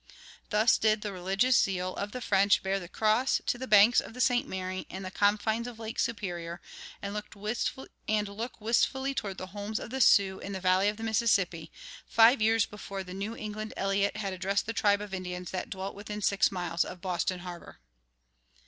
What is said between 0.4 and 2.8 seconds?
"Thus did the religious zeal of the French bear